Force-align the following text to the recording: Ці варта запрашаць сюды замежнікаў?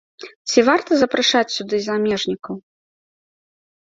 Ці 0.51 0.59
варта 0.69 0.91
запрашаць 1.01 1.55
сюды 1.57 1.75
замежнікаў? 1.87 2.55